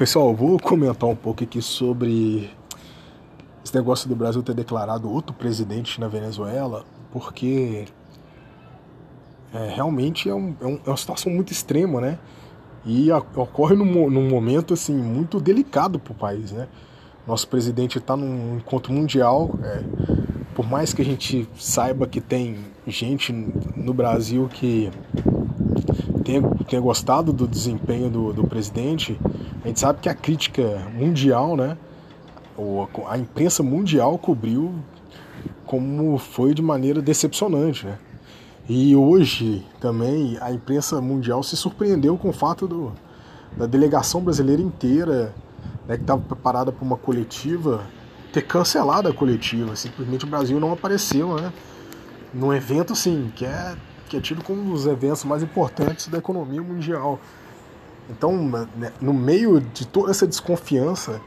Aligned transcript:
Pessoal, 0.00 0.34
vou 0.34 0.58
comentar 0.58 1.06
um 1.06 1.14
pouco 1.14 1.44
aqui 1.44 1.60
sobre 1.60 2.50
esse 3.62 3.74
negócio 3.74 4.08
do 4.08 4.16
Brasil 4.16 4.42
ter 4.42 4.54
declarado 4.54 5.12
outro 5.12 5.34
presidente 5.34 6.00
na 6.00 6.08
Venezuela, 6.08 6.86
porque 7.12 7.84
é, 9.52 9.68
realmente 9.74 10.26
é, 10.26 10.34
um, 10.34 10.56
é, 10.58 10.64
um, 10.64 10.80
é, 10.86 10.88
uma 10.88 10.96
situação 10.96 11.30
muito 11.30 11.52
extrema, 11.52 12.00
né? 12.00 12.18
E 12.82 13.12
a, 13.12 13.18
ocorre 13.18 13.76
num, 13.76 14.08
num, 14.08 14.26
momento 14.26 14.72
assim 14.72 14.94
muito 14.94 15.38
delicado 15.38 15.98
para 15.98 16.12
o 16.12 16.16
país, 16.16 16.50
né? 16.50 16.66
Nosso 17.26 17.46
presidente 17.46 17.98
está 17.98 18.16
num 18.16 18.56
encontro 18.56 18.94
mundial, 18.94 19.50
é, 19.62 19.82
por 20.54 20.66
mais 20.66 20.94
que 20.94 21.02
a 21.02 21.04
gente 21.04 21.46
saiba 21.58 22.06
que 22.06 22.22
tem 22.22 22.56
gente 22.86 23.34
no 23.76 23.92
Brasil 23.92 24.48
que 24.48 24.90
tenha, 26.30 26.42
tenha 26.68 26.80
gostado 26.80 27.32
do 27.32 27.46
desempenho 27.46 28.08
do, 28.08 28.32
do 28.32 28.46
presidente, 28.46 29.18
a 29.64 29.66
gente 29.66 29.80
sabe 29.80 30.00
que 30.00 30.08
a 30.08 30.14
crítica 30.14 30.86
mundial, 30.94 31.56
né? 31.56 31.76
A 33.08 33.18
imprensa 33.18 33.62
mundial 33.62 34.16
cobriu 34.18 34.74
como 35.66 36.18
foi 36.18 36.54
de 36.54 36.62
maneira 36.62 37.00
decepcionante, 37.02 37.86
né? 37.86 37.98
E 38.68 38.94
hoje 38.94 39.66
também 39.80 40.38
a 40.40 40.52
imprensa 40.52 41.00
mundial 41.00 41.42
se 41.42 41.56
surpreendeu 41.56 42.16
com 42.16 42.28
o 42.28 42.32
fato 42.32 42.68
do, 42.68 42.92
da 43.56 43.66
delegação 43.66 44.20
brasileira 44.20 44.62
inteira, 44.62 45.34
né, 45.88 45.96
que 45.96 46.02
estava 46.02 46.20
preparada 46.20 46.70
para 46.70 46.84
uma 46.84 46.96
coletiva, 46.96 47.80
ter 48.32 48.42
cancelado 48.42 49.08
a 49.08 49.12
coletiva. 49.12 49.74
Simplesmente 49.74 50.24
o 50.24 50.28
Brasil 50.28 50.60
não 50.60 50.72
apareceu, 50.72 51.34
né? 51.34 51.52
Num 52.32 52.52
evento 52.52 52.92
assim, 52.92 53.32
que 53.34 53.44
é 53.44 53.74
que 54.10 54.16
é 54.16 54.20
tido 54.20 54.42
como 54.42 54.60
um 54.60 54.72
dos 54.72 54.86
eventos 54.86 55.24
mais 55.24 55.40
importantes 55.40 56.08
da 56.08 56.18
economia 56.18 56.60
mundial. 56.60 57.20
Então, 58.10 58.36
né, 58.76 58.92
no 59.00 59.14
meio 59.14 59.60
de 59.60 59.86
toda 59.86 60.10
essa 60.10 60.26
desconfiança, 60.26 61.20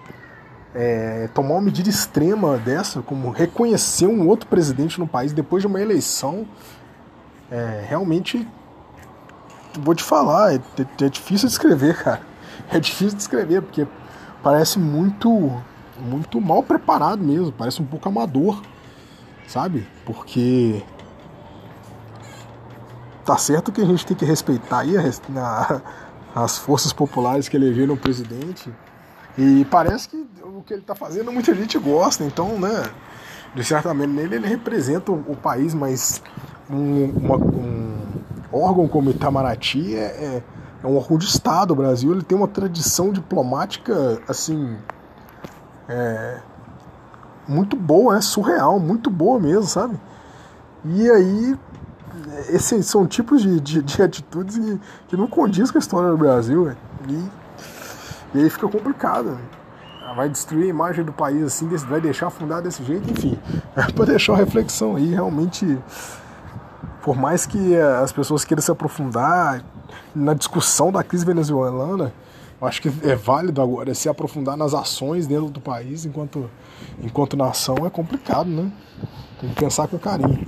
é, 0.76 1.30
tomar 1.34 1.52
uma 1.52 1.62
medida 1.62 1.90
extrema 1.90 2.58
dessa, 2.58 3.02
como 3.02 3.30
reconhecer 3.30 4.06
um 4.06 4.28
outro 4.28 4.50
presidente 4.50 5.00
no 5.00 5.08
país 5.08 5.32
depois 5.32 5.64
de 5.64 5.68
uma 5.68 5.80
eleição, 5.82 6.46
é, 7.50 7.86
realmente, 7.88 8.46
vou 9.80 9.96
te 9.96 10.04
falar, 10.04 10.54
é, 10.54 10.60
é, 11.02 11.10
difícil 11.10 11.48
de 11.48 11.54
escrever, 11.54 11.96
cara. 12.04 12.22
É 12.70 12.82
difícil 12.82 13.16
de 13.16 13.22
escrever, 13.22 13.62
porque 13.62 13.88
parece 14.44 14.78
muito, 14.78 15.54
muito 15.98 16.42
mal 16.42 16.62
preparado 16.62 17.24
mesmo, 17.24 17.54
parece 17.54 17.82
um 17.82 17.86
pouco 17.86 18.10
amador, 18.10 18.62
sabe? 19.48 19.88
Porque 20.06 20.84
tá 23.26 23.38
certo 23.38 23.72
que 23.72 23.82
a 23.82 23.86
gente 23.86 24.06
tem 24.06 24.16
que 24.16 24.26
respeitar 24.26 24.80
aí 24.80 24.96
a, 24.98 25.02
a, 26.36 26.44
as 26.44 26.58
forças 26.58 26.92
populares 26.92 27.48
que 27.48 27.56
elegeram 27.56 27.94
o 27.94 27.98
presidente. 27.98 28.74
E 29.38 29.66
parece 29.66 30.10
que 30.10 30.28
o 30.44 30.62
que 30.62 30.74
ele 30.74 30.82
está 30.82 30.94
fazendo 30.94 31.32
muita 31.32 31.54
gente 31.56 31.78
gosta, 31.80 32.24
então, 32.24 32.60
né? 32.60 32.84
De 33.56 33.64
certa 33.64 33.94
maneira 33.94 34.36
ele 34.36 34.48
representa 34.48 35.12
o, 35.12 35.16
o 35.28 35.36
país, 35.36 35.74
mas 35.74 36.22
um, 36.70 37.06
uma, 37.06 37.38
um, 37.38 37.98
órgão 38.52 38.88
como 38.88 39.10
Itamaraty 39.10 39.96
é, 39.96 40.00
é, 40.00 40.44
é, 40.84 40.88
um 40.88 40.98
órgão 40.98 41.18
de 41.18 41.26
Estado. 41.26 41.72
O 41.72 41.76
Brasil 41.76 42.12
ele 42.12 42.24
tem 42.24 42.38
uma 42.38 42.48
tradição 42.48 43.12
diplomática 43.12 44.22
assim 44.28 44.78
é, 45.88 46.40
muito 47.48 47.76
boa, 47.76 48.18
é 48.18 48.22
surreal, 48.22 48.80
muito 48.80 49.10
boa 49.10 49.40
mesmo, 49.40 49.64
sabe? 49.64 50.00
E 50.86 51.10
aí 51.10 51.58
esses 52.50 52.86
são 52.86 53.08
tipos 53.08 53.42
de, 53.42 53.60
de, 53.60 53.82
de 53.82 54.02
atitudes 54.02 54.58
que, 54.58 54.80
que, 55.10 55.18
não 55.18 55.28
condiz 55.28 55.72
com 55.72 55.78
a 55.78 55.80
história 55.80 56.10
do 56.10 56.18
Brasil. 56.18 56.72
E, 57.08 57.30
e 58.36 58.42
aí 58.42 58.50
fica 58.50 58.68
complicado. 58.68 59.38
Vai 60.16 60.30
destruir 60.30 60.66
a 60.66 60.68
imagem 60.68 61.04
do 61.04 61.12
país 61.12 61.44
assim, 61.44 61.68
vai 61.68 62.00
deixar 62.00 62.28
afundar 62.28 62.62
desse 62.62 62.84
jeito, 62.84 63.10
enfim. 63.10 63.40
É 63.76 63.92
para 63.92 64.06
deixar 64.06 64.34
uma 64.34 64.40
reflexão 64.40 64.96
aí, 64.96 65.10
realmente. 65.10 65.78
Por 67.02 67.16
mais 67.16 67.46
que 67.46 67.76
as 67.76 68.12
pessoas 68.12 68.46
queiram 68.46 68.62
se 68.62 68.72
aprofundar 68.72 69.64
na 70.16 70.34
discussão 70.34 70.92
da 70.92 71.04
crise 71.04 71.26
venezuelana, 71.26 72.14
acho 72.66 72.82
que 72.82 72.90
é 73.04 73.16
válido 73.16 73.62
agora 73.62 73.94
se 73.94 74.08
aprofundar 74.08 74.56
nas 74.56 74.74
ações 74.74 75.28
dentro 75.28 75.50
do 75.50 75.60
país 75.60 76.06
enquanto, 76.06 76.50
enquanto 77.02 77.36
nação 77.36 77.76
é 77.86 77.90
complicado, 77.90 78.50
né? 78.50 78.72
Tem 79.40 79.50
que 79.50 79.56
pensar 79.56 79.88
com 79.88 79.98
carinho. 79.98 80.46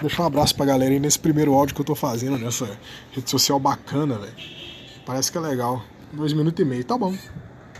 Deixar 0.00 0.24
um 0.24 0.26
abraço 0.26 0.54
pra 0.54 0.66
galera 0.66 0.92
aí 0.92 1.00
nesse 1.00 1.18
primeiro 1.18 1.54
áudio 1.54 1.74
que 1.74 1.80
eu 1.80 1.84
tô 1.84 1.94
fazendo 1.94 2.38
nessa 2.38 2.68
rede 3.12 3.30
social 3.30 3.58
bacana, 3.58 4.18
velho. 4.18 4.34
Parece 5.06 5.32
que 5.32 5.38
é 5.38 5.40
legal. 5.40 5.82
Dois 6.12 6.32
minutos 6.32 6.60
e 6.60 6.68
meio, 6.68 6.84
tá 6.84 6.98
bom. 6.98 7.14